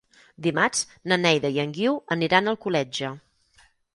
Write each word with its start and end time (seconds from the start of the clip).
Dimarts 0.45 0.79
na 1.11 1.17
Neida 1.25 1.51
i 1.57 1.61
en 1.65 1.75
Guiu 1.77 1.99
aniran 2.17 2.49
a 2.49 2.53
Alcoletge. 2.57 3.15